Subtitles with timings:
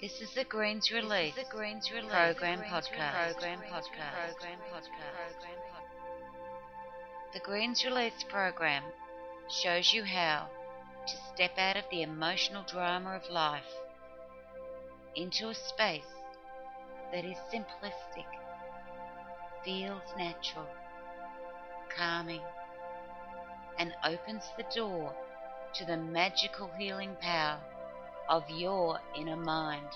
[0.00, 1.34] This is the Greens Release.
[1.34, 3.32] the Greens Release program podcast.
[3.32, 4.30] Program podcast.
[4.30, 5.34] Program podcast.
[7.34, 8.82] The Greens Release program
[9.50, 10.48] shows you how
[11.06, 13.74] to step out of the emotional drama of life
[15.16, 16.14] into a space
[17.12, 18.24] that is simplistic,
[19.62, 20.66] feels natural,
[21.94, 22.40] calming,
[23.78, 25.14] and opens the door
[25.74, 27.60] to the magical healing power
[28.30, 29.88] of your inner mind.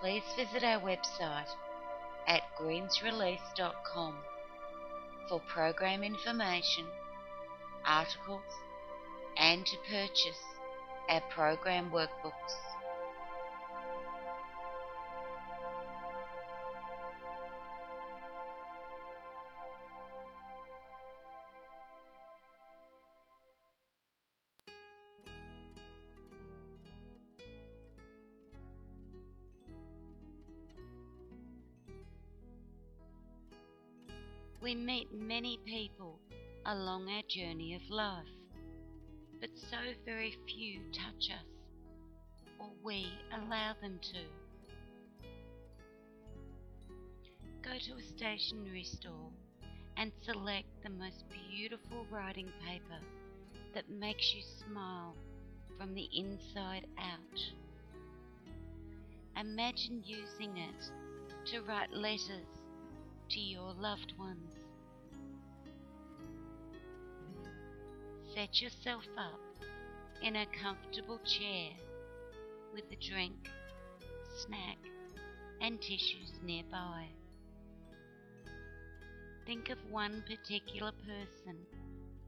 [0.00, 1.50] Please visit our website
[2.26, 4.14] at greensrelease.com
[5.28, 6.86] for program information,
[7.86, 8.42] articles,
[9.36, 10.40] and to purchase
[11.10, 12.56] our program workbooks.
[34.62, 36.18] We meet many people
[36.66, 38.26] along our journey of life,
[39.40, 41.46] but so very few touch us,
[42.58, 44.18] or we allow them to.
[47.62, 49.30] Go to a stationery store
[49.96, 53.00] and select the most beautiful writing paper
[53.74, 55.16] that makes you smile
[55.78, 57.40] from the inside out.
[59.40, 60.90] Imagine using it
[61.46, 62.59] to write letters
[63.30, 64.56] to your loved ones.
[68.34, 69.40] Set yourself up
[70.20, 71.70] in a comfortable chair
[72.74, 73.48] with a drink,
[74.44, 74.78] snack,
[75.60, 77.06] and tissues nearby.
[79.46, 81.56] Think of one particular person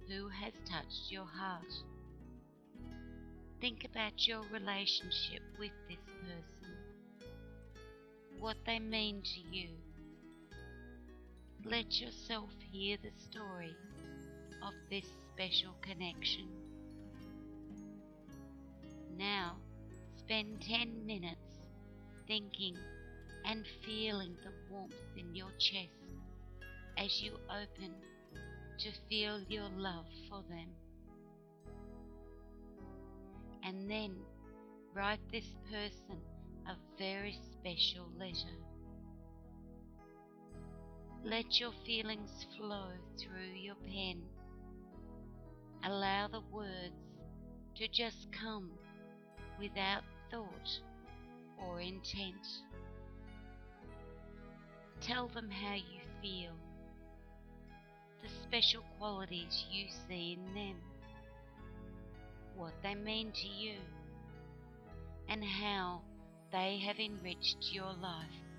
[0.09, 1.73] who has touched your heart.
[3.61, 6.77] Think about your relationship with this person,
[8.39, 9.69] what they mean to you
[11.65, 13.77] let yourself hear the story
[14.63, 16.49] of this special connection.
[19.17, 19.57] Now,
[20.19, 21.61] spend 10 minutes
[22.27, 22.77] thinking
[23.45, 25.91] and feeling the warmth in your chest
[26.99, 27.93] as you open
[28.79, 30.69] to feel your love for them.
[33.65, 34.17] And then
[34.95, 36.21] write this person
[36.67, 38.72] a very special letter.
[41.25, 44.23] Let your feelings flow through your pen.
[45.85, 46.97] Allow the words
[47.77, 48.73] to just come
[49.57, 50.81] without thought
[51.57, 52.45] or intent.
[55.01, 56.57] Tell them how you feel,
[58.21, 60.77] the special qualities you see in them,
[62.57, 63.77] what they mean to you,
[65.29, 66.03] and how
[66.51, 68.52] they have enriched your life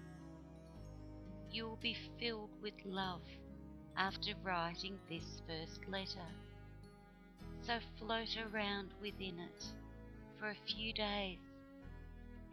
[1.53, 3.21] you will be filled with love
[3.95, 6.27] after writing this first letter.
[7.61, 9.65] So float around within it
[10.39, 11.37] for a few days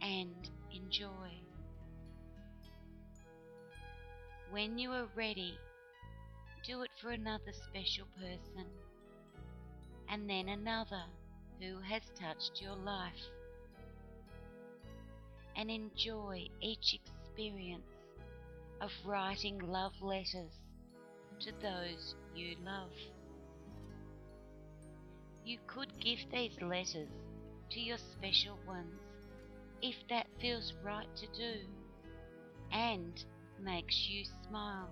[0.03, 0.35] and
[0.71, 1.31] enjoy.
[4.51, 5.57] When you are ready,
[6.63, 8.67] do it for another special person
[10.09, 11.05] and then another
[11.59, 13.31] who has touched your life.
[15.55, 18.00] And enjoy each experience
[18.81, 20.57] of writing love letters
[21.39, 22.91] to those you love.
[25.45, 27.09] You could give these letters
[27.69, 28.99] to your special ones
[29.83, 31.59] if that feels right to do
[32.71, 33.23] and
[33.63, 34.89] makes you smile.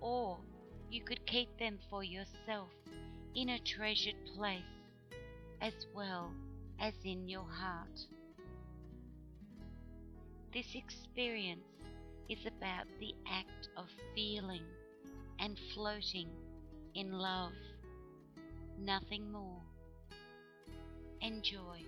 [0.00, 0.38] Or
[0.90, 2.68] you could keep them for yourself
[3.36, 4.62] in a treasured place
[5.60, 6.32] as well
[6.80, 8.06] as in your heart.
[10.52, 11.69] This experience
[12.30, 14.62] is about the act of feeling
[15.40, 16.28] and floating
[16.94, 17.52] in love,
[18.78, 19.60] nothing more.
[21.20, 21.84] Enjoy.